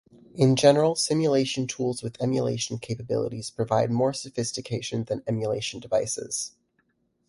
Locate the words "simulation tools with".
0.95-2.19